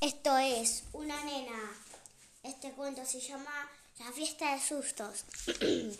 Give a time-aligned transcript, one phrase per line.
[0.00, 1.76] Esto es una nena.
[2.42, 5.26] Este cuento se llama La fiesta de sustos.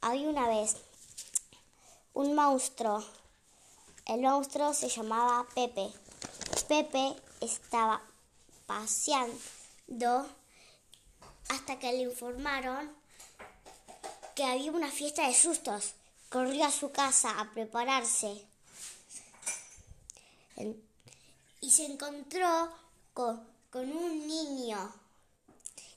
[0.00, 0.76] Había una vez
[2.14, 3.04] un monstruo.
[4.06, 5.92] El monstruo se llamaba Pepe.
[6.68, 8.00] Pepe estaba
[8.66, 10.28] paseando
[11.48, 12.94] hasta que le informaron
[14.36, 15.94] que había una fiesta de sustos.
[16.30, 18.46] Corrió a su casa a prepararse
[21.60, 22.72] y se encontró
[23.12, 24.92] con, un niño.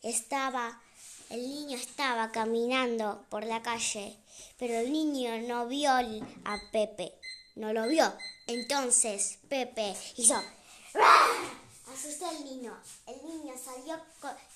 [0.04, 0.82] Estaba,
[1.30, 4.18] el niño estaba caminando por la calle,
[4.58, 7.14] pero el niño no vio a Pepe,
[7.56, 8.14] no lo vio.
[8.48, 10.42] Entonces Pepe hizo
[11.92, 12.78] asustó al niño.
[13.08, 14.00] El niño salió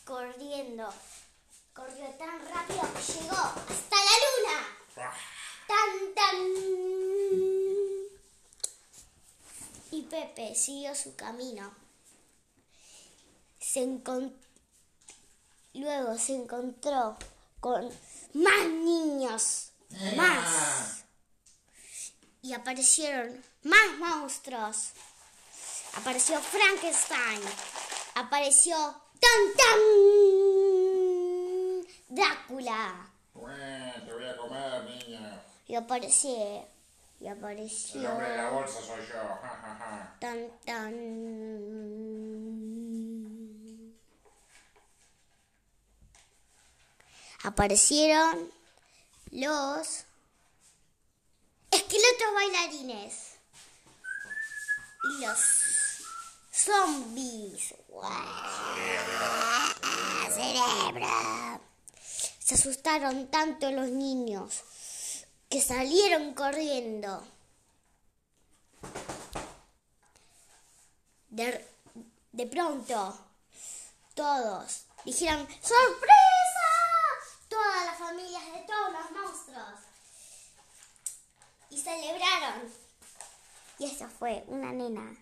[0.05, 0.93] corriendo.
[1.73, 4.57] Corrió tan rápido que llegó hasta la luna.
[5.67, 6.35] Tan, tan.
[9.91, 11.88] Y Pepe siguió su camino
[13.71, 13.81] se
[15.73, 17.15] luego se encontró
[17.59, 17.87] con
[18.33, 19.71] más niños,
[20.15, 21.03] más.
[22.41, 24.89] Y aparecieron más monstruos.
[25.95, 27.41] Apareció Frankenstein.
[28.15, 28.75] Apareció
[29.19, 29.79] Tan Tan
[32.07, 33.11] Drácula.
[33.35, 35.43] Bueno, te voy a comer, niña.
[35.67, 36.67] Y apareció.
[37.19, 38.01] Y apareció.
[38.01, 39.39] El hombre de la bolsa soy yo.
[40.19, 41.28] Tan tan.
[47.49, 48.51] Aparecieron
[49.31, 50.03] los
[51.71, 53.13] esqueletos bailarines
[55.03, 55.39] y los
[56.51, 57.73] zombies.
[60.31, 61.61] Cerebro.
[62.39, 64.61] Se asustaron tanto los niños
[65.49, 67.25] que salieron corriendo.
[71.29, 71.67] De,
[72.31, 73.17] de pronto,
[74.13, 76.29] todos dijeron, ¡sorpresa!
[77.49, 79.79] todas las familias de todos los monstruos.
[81.71, 82.71] Y celebraron.
[83.79, 85.15] Y esa fue una nena.